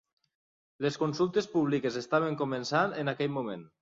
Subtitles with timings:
[0.85, 3.69] Les consultes públiques estaven començant en aquell moment.